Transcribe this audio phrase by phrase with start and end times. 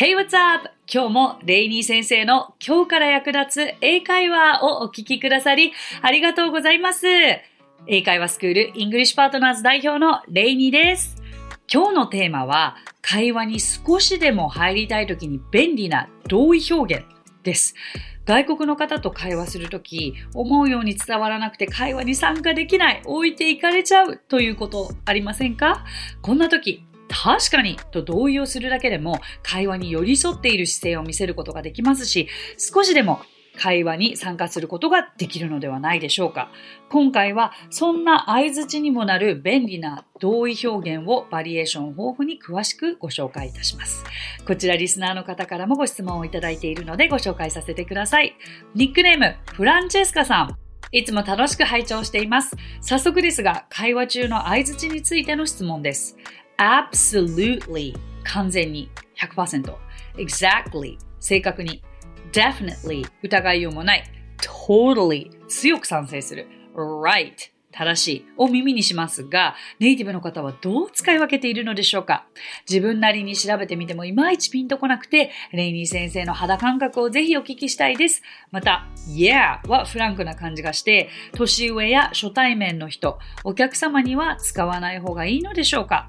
[0.00, 0.70] Hey, what's up?
[0.86, 7.04] 今日もレイニー先生の今日から役立つ英会話をお聞きくださりありがとうございます。
[7.88, 11.16] 英会話スクール English Partners 代表のレイニーです。
[11.68, 17.04] 今日のテーマは会話に少しでも入りたい時に便利な同意表現
[17.42, 17.74] です。
[18.24, 25.84] 外国の方と会話するとき、思うように伝わらなくて会話に参加できない、置いていかれちゃうということありませんか？
[26.22, 32.28] こんな時、確かにと同意をするだけでも会話に寄り添っている姿勢を見せることができますし、
[32.58, 33.20] 少しでも
[33.58, 36.50] 会話に参加することができるのではないでしょうか。
[36.88, 44.04] 今回はそんな相づちにもなる便利な同意表現をバリエーション豊富に詳しくご紹介いたします。
[44.46, 48.36] こちらリスナーの方からもご質問をいただいているのでご紹介させてください。
[48.74, 50.56] ニックネーム、フランチェスカさん。
[50.90, 52.56] いつも楽しく拝聴しています。
[52.80, 56.16] 早速ですが、会話中の相づちについての質問です。
[56.58, 57.94] Absolutely.
[58.24, 58.90] 完全に。
[59.18, 59.74] 100%
[60.16, 60.98] exactly.
[61.20, 61.82] 正確に。
[62.32, 63.06] Definitely.
[63.22, 64.04] 疑いようもない。
[64.38, 65.30] Totally.
[65.48, 66.46] 強く賛成する。
[66.74, 67.58] Right.
[67.70, 72.26] 正しいを耳にしますが、ネイティブの方はどう使い分けているのでしょうか。
[72.68, 78.22] 自分なりに調べてみてもいまいちピンとこなくて、レイニー先生の肌感覚をぜひお聞きしたいです。
[78.50, 86.06] また、yeah はフランクな感じがして、年上や初対面の人、お客様には使わない方がいいのでしょうか。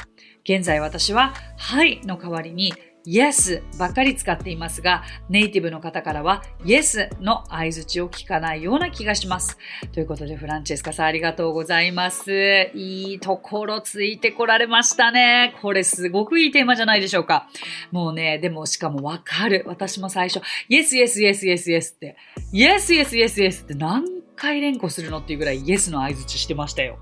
[0.49, 2.73] 現在私は、はいの代わりに
[3.05, 9.59] Yes ばっかり使っていますが、ネイティブの方からは Yes の合図値を聞かないような気がします。
[9.93, 12.71] ということで、フランチェスカさんありがとうございます。
[12.73, 15.55] いいところついてこられましたね。
[15.61, 17.47] これすごくいいテーマじゃないでしょうか。
[17.91, 19.65] もうね、でもしかもわかる。
[19.67, 22.17] 私も最初、Yes, Yes, Yes, Yes, Yes って、
[22.51, 24.03] Yes, Yes, Yes, Yes って何
[24.35, 26.97] 回連呼するのっていうぐらい Yes の合図値してましたよ。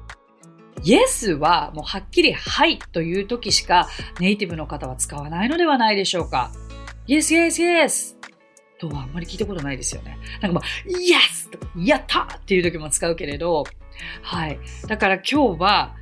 [0.83, 3.87] Yes はもうはっきりはいという時しか
[4.19, 6.51] ネイティブの方は使わないのではないでしょうか。
[7.07, 8.17] Yes, yes, yes!
[8.79, 10.17] とはあんまり聞いたことないですよね。
[10.41, 11.49] なんかもう、Yes!
[11.49, 13.63] とか、やったっていう時も使うけれど、
[14.21, 14.59] はい。
[14.87, 15.95] だから今日は、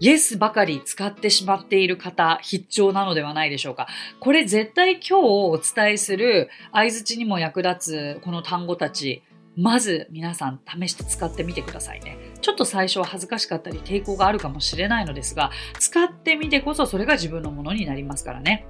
[0.00, 3.88] Yes ばかり使ってしまっている方、必聴なのではないでしょうか。
[4.20, 9.22] これ絶対今日お伝えする相づちにも役立つこの単語たち、
[9.56, 12.16] まず皆さん試して使ってみてくださいね。
[12.48, 18.66] ちょっと最初は恥ずかしかったり抵抗があるかもしれないのですが、使ってみてこそそれが自分のものになりますからね。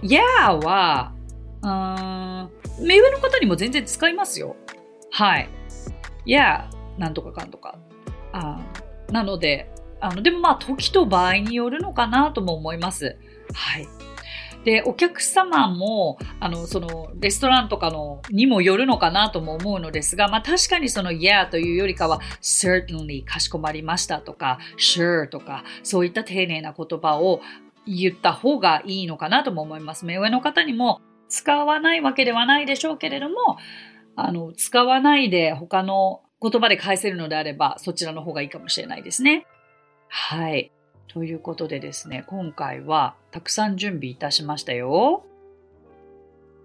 [0.00, 0.20] Yeah
[0.64, 1.12] は、
[1.60, 2.50] うーん、
[2.86, 4.56] 目上の方にも全然使いますよ。
[5.10, 5.50] はい。
[6.26, 7.78] Yeah なんとかかんとか。
[8.32, 8.62] あ
[9.12, 13.18] なので、あの、でもまあ時と場合によるのかなとも思います。
[13.52, 13.86] はい。
[14.64, 27.40] で、お客様も、あの、その、レストランとかの、にもよるのかなとも思うのですが、まあ確かにその、yeah というよりかは、certainly かしこまりましたとか、sure とか、そういった丁寧な言葉を
[27.86, 30.04] 言った方がいいのかなとも思います。
[30.04, 33.58] 目上の方にも使わないわけではないでしょうけれども、
[34.16, 39.46] あの、使わないで他の言葉で返せるのであれば、そちらの方がいいかもしれないですね。
[40.08, 40.72] はい。
[41.08, 45.24] ということでですね、今回はたくさん準備いたしましたよ。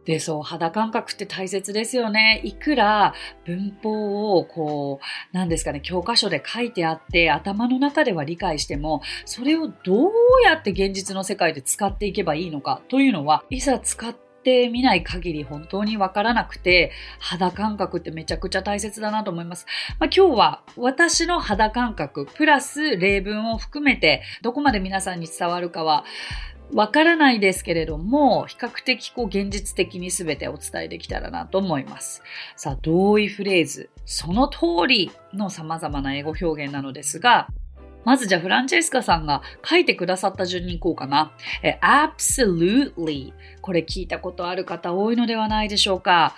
[0.06, 2.42] で、そう、肌感覚って大切ですよね。
[2.44, 3.14] いくら
[3.46, 10.12] 文法をこう、なんですかね、教科書で書いてあって頭の中では理解しても、それをどう
[10.44, 19.66] やって現実の世界で使っていけばいいのかというのは、いざ使ってってみない限り本当にわからなくて、肌感覚ってめちゃくちゃ大切だなと思います。
[20.00, 26.04] まあ、今日は私の肌感覚、プラス例文を含めて、どこまで皆さんに伝わるかは、
[26.74, 32.22] わからないですけれども、比較的こう現実的に全てお伝えできたらなと思います。
[32.56, 37.48] さあ、同意フレーズ、その通りの様々な英語表現なのですが、
[38.06, 41.32] まずじゃあフランチェスカさんが書いてくださった順に行こうかな。
[41.82, 43.34] absolutely。
[43.62, 46.36] これ聞いたことある方多いのではないでしょうか。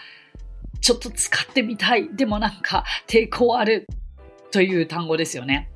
[0.82, 2.16] ちょっと使ってみたい。
[2.16, 3.88] でもなんか抵抗ある。
[4.52, 5.70] という単語ですよね。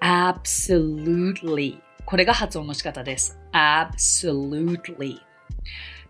[0.00, 1.80] absolutely。
[2.04, 3.40] これが発音の仕方です。
[3.52, 5.18] absolutely。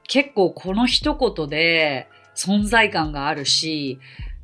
[0.06, 4.00] 結構この一言で存在感があるし、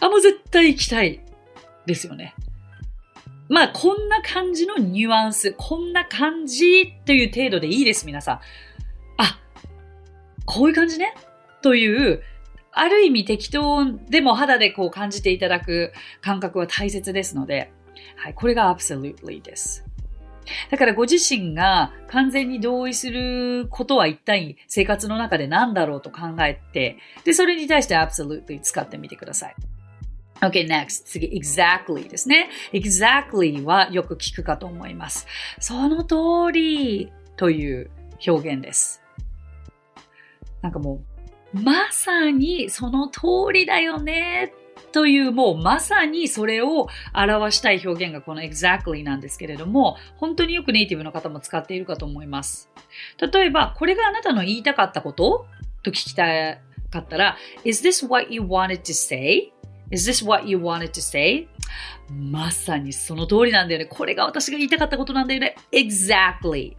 [0.00, 1.20] あ、もう絶対行きたい。
[1.86, 2.34] ですよね。
[3.50, 8.40] まあ、こんな感じのニュアンス、こんな感じという程度でいいです、皆さん。
[10.44, 11.14] こういう感じね？
[11.62, 12.22] という、
[12.72, 17.72] ある意味適当でも肌でこう感じていただく感覚は大切ですので、
[18.16, 19.84] はい、これが absolutely です。
[20.70, 29.54] だからご自身が完全に同意することは一体生活の中で何だろうと考えて、で、それに対して absolutely 使ってみてください。
[30.40, 31.04] Okay, next.
[31.06, 32.50] 次、exactly ですね。
[32.72, 35.26] exactly はよく聞くかと思います。
[35.60, 37.90] その通りという
[38.26, 39.00] 表現です。
[40.64, 41.02] なんかも
[41.52, 43.20] う、まさにその通
[43.52, 44.54] りだよね
[44.92, 52.70] というもうまさにそれを表したい表現がこの exactly なんですけれども、本当によくネイティブの方も使っているかと思います。
[53.20, 55.44] 例えば、これがあなたの言いたかったこと
[55.82, 56.24] と聞きた
[56.90, 59.52] かったら、Is this what you wanted to say?
[59.90, 61.46] Is this what you wanted to say?
[62.10, 63.84] まさにその通りなんだよね。
[63.84, 65.56] これが私が言いたかったことなんだよね。
[65.72, 66.74] Exactly.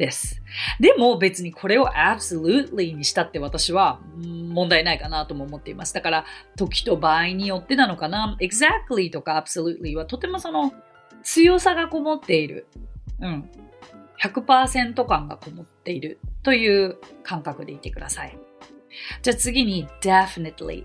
[0.00, 0.42] です。
[0.80, 5.92] でも別にこれを absolutely にしたって私は問題ないかなとも思っています。
[5.92, 6.24] だから
[6.56, 8.36] 時と場合によってなのかな。
[8.40, 10.72] exactly とか absolutely はとてもその
[11.22, 12.66] 強さがこもっている。
[13.20, 13.50] うん。
[14.22, 18.38] 100%感がこもっているという感覚でいてください。
[19.22, 20.84] じゃあ次に definitely。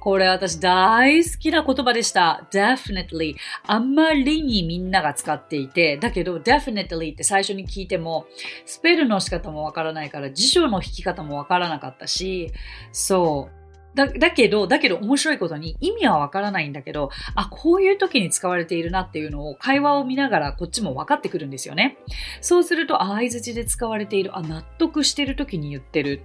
[0.00, 2.46] これ私大好きな言葉でした。
[2.50, 3.36] definitely。
[3.66, 8.26] あんまりにみんなが使っていて、だけど definitely って最初に聞いても、
[8.66, 12.52] スペルの仕方もわからないから辞書の引き方もわからなかったし、
[12.92, 13.62] そう。
[13.94, 21.98] だ、だけど、だけど面白いことに意味はわからないんだけど、あ、こういう時に使われているなっていうのを会話を見ながらこっちも分かってくるんですよね。
[22.40, 26.22] そうすると、相づちで使われている、あ、納得してる時に言ってる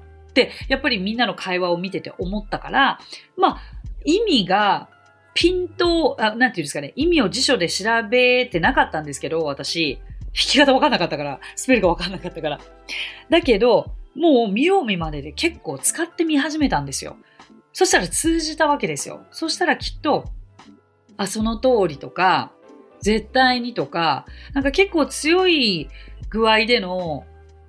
[0.68, 3.00] やっぱりみんなの会話を見てて思ったから
[3.36, 3.62] まあ
[4.06, 4.90] 意味が
[5.34, 10.00] ピントあなんていうんですかね意味を辞書で調べてなかったんですけど私。
[10.38, 12.60] 弾き方わかんなかったからスペルがわかんなかったから。
[13.30, 17.18] だけどもう見よう見までで結構使ってみ始めたんですよ。
[17.74, 19.26] そしたら通じたわけですよ。
[19.32, 20.26] そしたらきっと
[21.18, 22.52] あその通りとか
[23.02, 25.90] 絶対にとかなんか結構強い
[26.30, 27.26] 具合での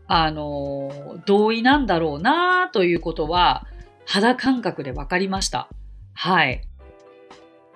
[0.08, 3.66] あの、同意なんだろうなということは、
[4.06, 5.68] 肌感覚で分かりました。
[6.14, 6.62] はい。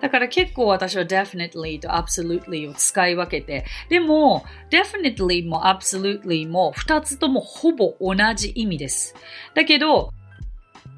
[0.01, 9.15] だから結構私は definitely と absolutely を使い分けて、でも definitely も absolutely も2つともほぼ同じ意味です。
[9.53, 10.11] だけど、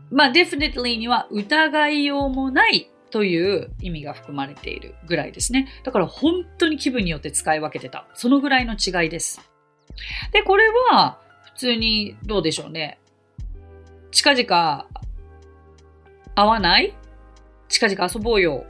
[0.10, 5.68] まあ definitely には疑いようもないという意味が含まれているぐらいですね。
[5.84, 8.08] だから本当に気分によって使い分けてた。
[8.14, 9.42] そのぐらいの違いです。
[10.32, 11.20] で、これは
[11.56, 13.00] 通にどうでしょうね。
[14.12, 14.88] 近々
[16.36, 16.94] 会わない？
[17.68, 18.66] 近々遊ぼうよ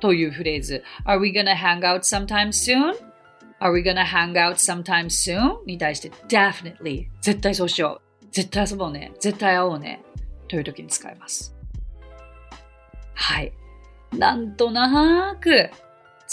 [0.00, 0.82] というフレーズ。
[1.04, 5.64] Are we gonna hang out sometime soon?Are we gonna hang out sometime soon?
[5.66, 8.26] に対して definitely 絶対そうしよう。
[8.32, 9.12] 絶対遊ぼうね。
[9.20, 10.02] 絶対会おうね。
[10.48, 11.54] という時に使います。
[13.14, 13.52] はい。
[14.12, 15.70] なんとなく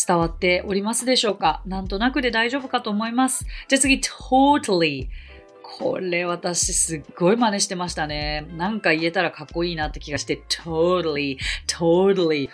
[0.08, 1.62] 伝わっておりますでしょうか？
[1.66, 3.46] なんとなくで大丈夫かと思います。
[3.68, 5.10] じゃあ次、totally。
[5.80, 8.48] これ私すっごい真似してましたね。
[8.58, 12.50] なんか言えたらかっこいいなって気がして、totally, totally.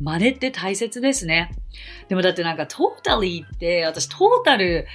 [0.00, 1.50] 真似って大切ですね。
[2.08, 4.86] でもだってなんか totally って私トータル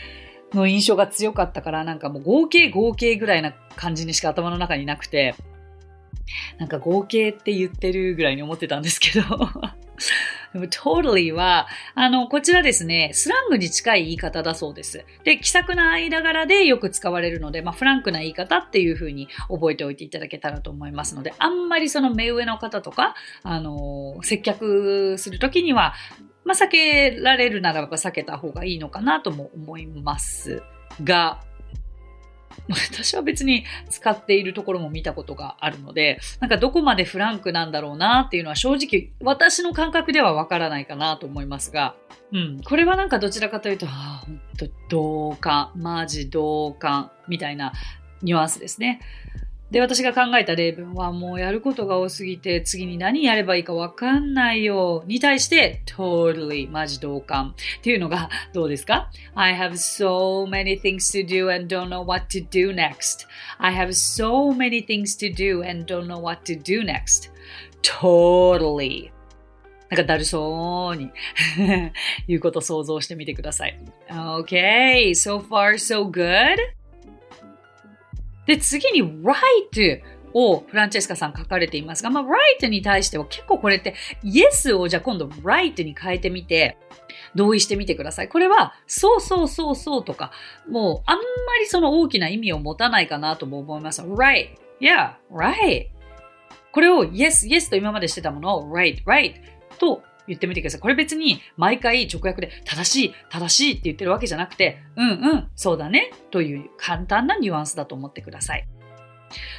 [0.53, 5.35] の印象が強かったからなんかもう合計合計ぐらいな感じにしか頭の中になくて、
[6.57, 9.21] なんか合計って言ってるぐらいに思ってたんですけど
[10.53, 15.05] totally は、あの、こちらですね、スラングに近い言い方だそうです。
[15.23, 25.93] で、気さくな間柄でよく使われるので、まあ、フランクな言い方っていう風に覚えておいていただけたらと思いますので、あんまりその目上の方とか、あの、接客するときには、
[26.45, 30.63] まあ、避けられるならば避けた方がいいのかなとも思います
[31.03, 31.41] が、
[32.67, 41.95] 私は別に使っているところも見たことがあるので、なんかどこまでフランクなんだろうなっていうのは正直私の感覚ではわからないかなと思いますが、
[42.31, 47.73] うん、これはなんかどちらかというと、ああ、ほんと同感、マジ同感みたいな
[48.21, 48.99] ニュアンスですね。
[49.71, 55.03] で、私が考えた例文は、もうやることが多すぎて、次に何やればいいかわかんないよ。
[55.05, 63.27] に対して、totally マジ同感っていうのがどうですか ?I have so many things to do and don't know what to do next.
[63.59, 67.31] I have so many things to do and don't know what to do next.
[67.81, 69.11] totally
[69.89, 71.09] なんかだるそうに
[72.27, 73.79] 言うこと想像してみてください。
[74.07, 76.57] Okay, so far so good?
[78.49, 80.01] で、次に right
[80.33, 86.75] をフランチェスカさん書かれていますが、まあ、right に対しては結構これって yes をじゃあ今度 right に変えてみて、
[87.35, 88.27] 同意してみてください。
[88.27, 90.31] これは、そうそうそうそうとか、
[90.67, 91.23] もうあんま
[91.59, 94.01] りその大きな意味を持たないかなとも思います。
[94.01, 94.49] right,
[94.81, 95.85] yeah, right.
[96.71, 99.35] これを yes, yes と今までしてたものを right, right
[99.77, 100.79] と言ってみてください。
[100.79, 108.67] これ別に毎回直訳で正しい、正しいって言ってるわけじゃなくて、うんうん、そうだねという簡単なニュアンスだと思ってください。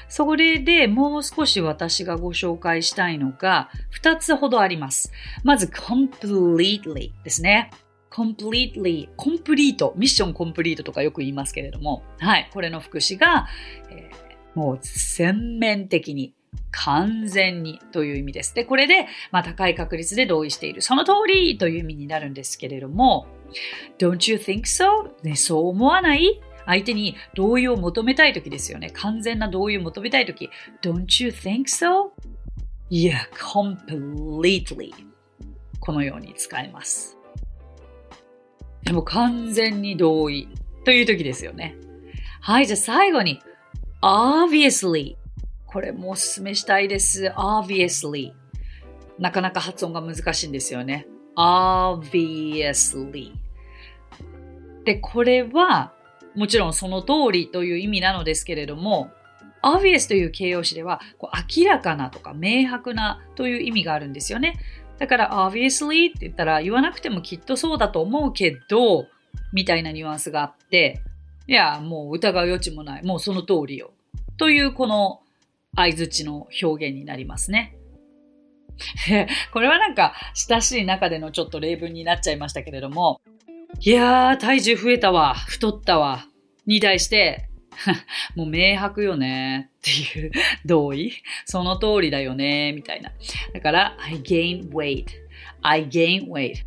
[0.09, 3.71] それでもう少し私がご紹介したいのが
[4.03, 5.13] 2つほどあります。
[5.45, 7.71] まず completely ですね。
[8.11, 13.47] completely, コンプリート、ミッションコンプリートとかよく言いますけれども、はい、これの副詞が、
[13.89, 16.35] えー、もう全面的に
[16.73, 18.55] 完全にという意味です。
[18.55, 20.83] で、これで、まあ、高い確率で同意している。
[20.83, 23.27] その通りという意味になるんですけれども、
[23.99, 25.11] Don't you think so?
[25.23, 26.41] ね、そう思わない？
[26.67, 28.91] 相手に同意を求めたいときですよね。
[28.91, 30.51] 完全な同意を求めたいとき。
[30.83, 32.11] Don't you think so?
[32.91, 34.93] Yeah, completely.
[35.81, 37.17] このように使えます。
[38.85, 40.49] でも完全に同意
[40.85, 41.77] というときですよね。
[42.41, 43.41] はい、じゃあ最後に
[44.03, 45.17] obviously
[45.73, 47.33] これもおすすめしたいです。
[47.37, 48.33] obviously。
[49.21, 51.07] なかなか発音が難しいんですよね。
[51.37, 53.33] obviously。
[54.85, 55.93] で、これは、
[56.35, 59.11] もちろんその通りという意味なのですけれども、
[59.63, 64.59] obvious という形容詞では、こう明らかなとか明白なという意味があるんですよね。
[64.99, 69.07] だから obviously って言ったら言わなくてもきっとそうだと思うけど、
[69.53, 71.01] みたいなニュアンスがあって、
[71.47, 73.05] いや、もう疑う余地もない。
[73.05, 73.93] もうその通りよ。
[74.37, 75.21] というこの
[75.77, 77.77] 相づちの表現になりますね。
[79.53, 83.21] これはなんか親しい中でのちょっと例文になっちゃいましたけれども、
[83.81, 86.27] いやー、体重増えたわ、太ったわ、
[86.67, 87.49] に対して、
[88.35, 89.81] もう明白よねっ
[90.13, 90.33] ていう
[90.67, 91.13] 同意
[91.47, 93.13] その通りだよねみたいな。
[93.55, 95.07] だから、I gain weight.
[95.63, 96.65] I gain weight.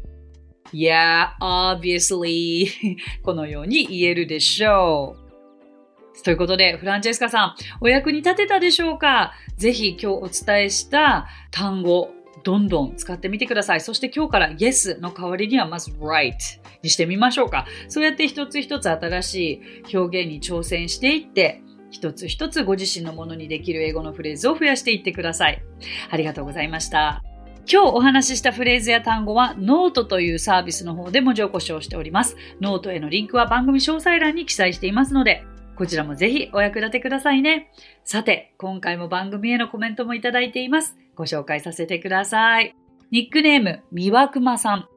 [0.74, 2.67] Yeah, obviously.
[3.22, 5.22] このように言えるでしょう。
[6.24, 9.34] ということで、フランチェスカさん、お役に立てたでしょうか？
[9.58, 12.12] ぜひ今日お伝えした単語、
[12.43, 13.82] どんどん使ってみてください。
[13.82, 16.34] そして今日から yes の代わりにはまず right
[16.82, 17.65] にしてみましょうか。
[17.88, 25.63] そうやって一つ一つ新しい表現に挑戦していって、一つ一つご自身のものにできる英語のフレーズを増やしていってください。
[26.10, 27.24] ありがとうございました。
[27.72, 32.36] 今日お話ししたフレーズや単語はノートというサービスの方で文字起こしをしております。
[32.60, 37.71] ノートへのリンクは番組詳細欄に記載していますので、こちらもぜひお役立てくださいね。
[38.03, 40.95] さて、今回も番組へのコメントもいただいています。
[41.15, 42.75] ご紹介させてください。
[43.11, 44.87] ニックネーム、みわくまさん。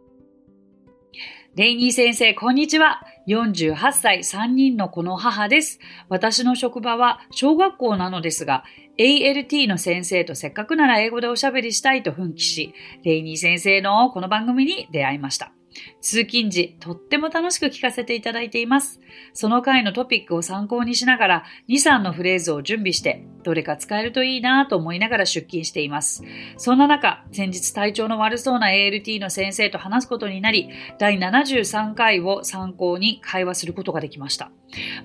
[1.54, 3.00] レイニー先生、こんにちは。
[3.28, 5.80] 48歳3人の子の母です。
[6.10, 8.64] 私の職場は小学校なのですが、
[8.98, 15.55] ALT の先生とせっかくなら英語でおしゃべりしたいと奮起し、レイニー先生のこの番組に出会いました。
[16.00, 19.00] 通勤時、とっても楽しく聞かせていただいています。
[19.32, 26.24] その回のトピックを参考にしながら、2、3のフレーズを準備して、どれか使えるといいなと思いながら出勤しています。
[26.56, 30.68] そんな中、先日体調の悪そうな ALT の先生と話すことになり、
[30.98, 34.50] 第73回を参考に会話することができました。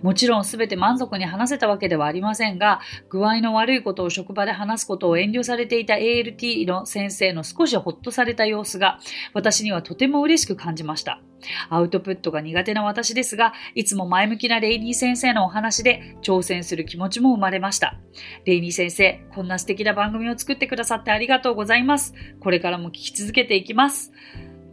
[0.02, 9.00] もちろん全て満足に話せたわけではありませんが、具合の悪いことを職場で話すことを遠慮されていた ALT の先生の少しほっとされた様子が、
[9.34, 11.22] 私にはとても嬉しく感じました。
[11.70, 18.00] アウトプットが苦手な私ですが、いつも前向きなレイニー先生のお話で挑戦する気持ちも生まれました。
[18.46, 22.14] レイニー先生、こんな素敵な番組を作ってくださってありがとうございます。
[22.40, 24.12] これからも聞き続けていきます。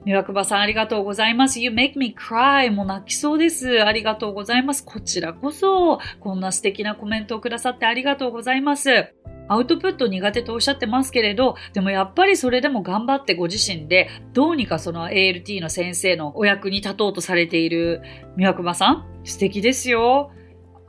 [0.04, 1.60] ミワクバさんありがとうございます。
[1.60, 2.70] You make me cry.
[2.70, 3.84] もう泣きそうです。
[3.84, 4.84] ありがとうございます。
[4.84, 9.12] こちらこそ、こんな素敵なコメントをくださってありがとうございます。
[9.48, 18.02] アウトプット苦手とおっしゃってますけれど、でもやっぱりそれでも頑張ってご自身で、どうにかその ALT の先生のお役に立とうとされている
[18.36, 20.30] 三輪熊さん、素敵ですよ。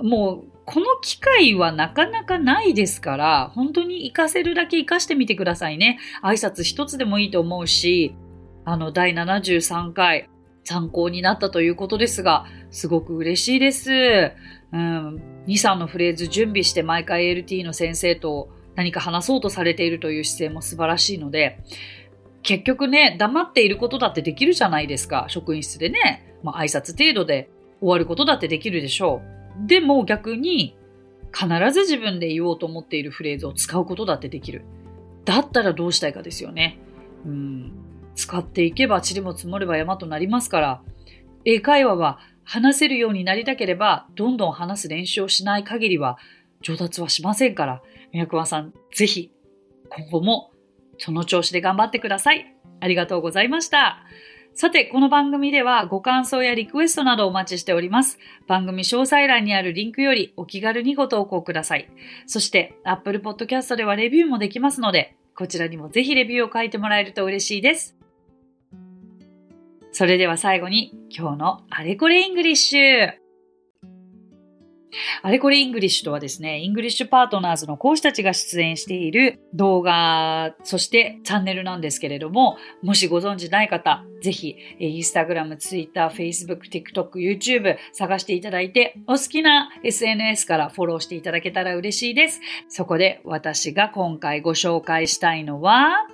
[0.01, 5.97] もうこの機会はなかなかないですから、本当に活かせるだけ活かしてみてくださいね。
[6.21, 8.15] 挨拶一つでもいいと思うし、
[8.69, 10.29] あの、第73回、
[10.63, 13.91] 参考になったということですが、すごく嬉しいです。
[14.71, 21.63] うん、2、3のフレーズ準備して毎回 LT の先生と何か話そうとされているという姿勢も素晴らしいので、
[22.43, 25.25] 結局ね、黙っていることだってできるじゃないですか。
[25.29, 27.49] 職員室でね、まあ挨拶程度で
[27.79, 29.23] 終わることだってできるでしょ
[29.63, 29.67] う。
[29.67, 30.77] でも逆に、
[31.33, 34.61] 必ず自分で言おうと思っているフレーズを使うことだってできる。
[35.25, 36.77] だったらどうしたいかですよね。
[37.25, 37.88] うん。
[38.29, 40.81] 使っていけば塵も積もれば山となりますから、
[41.45, 46.19] 英会話は話せるようになりたければ、どんどん話す練習をしない限りは
[46.61, 47.81] 上達はしませんから、
[48.13, 49.31] 宮桑さん、ぜひ、
[49.89, 50.51] 今後も
[50.99, 52.55] その調子で頑張ってください。
[52.79, 54.03] ありがとうございました。
[54.53, 58.19] さて、この番組ではご感想やリクエストなどお待ちしております。
[58.45, 61.89] 番組詳細欄にあるリンクよりお気軽にご投稿ください。
[62.27, 67.98] そして、Apple Podcast ではレビューもできますので、こちらにもぜひレビューを書いてもらえると嬉しいです。
[69.91, 73.11] それでは最後に今日のあれこれ English。
[75.21, 92.41] あれこれイングリッシュとはですね、イングリッシュパートナーズの講師たちが出演している動画、そしてチャンネルなんですけれども、もしご存知ない方、ぜひ、インスタグラム、ツイッター、フェイスブック、TikTok、YouTube 探していただいて、お好きな SNS からフォローしていただけたら嬉しいです。
[92.67, 96.07] そこで私が今回ご紹介したいのは、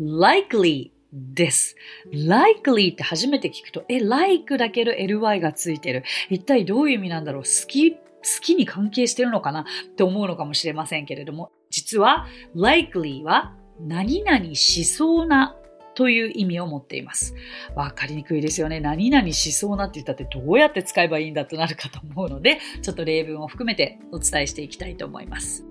[0.00, 1.76] likely です。
[2.12, 6.04] likely って初めて聞くと、え、like だけど ly がついてる。
[6.28, 7.42] 一体どういう意味なんだろう？
[7.42, 7.98] 好き、好
[8.42, 9.60] きに関係してるのかな？
[9.62, 9.64] っ
[9.96, 15.56] て思うのかもしれませんけれども、実は likely は何々しそうな
[15.94, 17.34] という意味を持っています。
[17.74, 18.78] わかりにくいですよね。
[18.78, 25.64] 何々しそうなって言ったってどうやって使えばいいんだとなるかと思うので、ちょっと例文を含めてお伝えしていきたいと思います。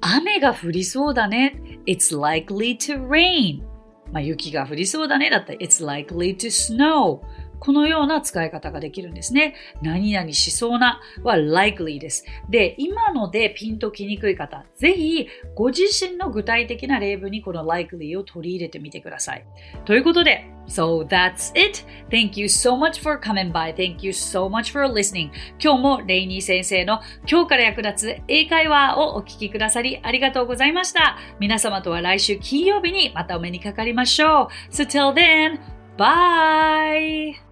[0.00, 1.60] 雨が降りそうだね。
[1.86, 3.62] It's likely to rain.
[4.10, 7.20] まあ、雪が降りそうだねだったら It's likely to snow
[7.62, 9.54] このような使い方ができるんですね。
[9.82, 12.24] 何々しそうなは likely です。
[12.50, 19.46] で、今のでピンときにくい方、ぜひご自身の具体的な例文にこの likely を取り入れてみてください。
[19.84, 21.84] ということで、So that's it.
[22.10, 23.72] Thank you so much for coming by.
[23.72, 25.30] Thank you so much for listening.
[25.62, 31.16] 今日もレイニー先生の今日から役立つ英会話をお聞きくださりありがとうございました。
[31.38, 34.72] 皆様とは来週金曜日にまたお目にかかりましょう。
[34.72, 35.60] So till then,
[35.96, 37.51] bye!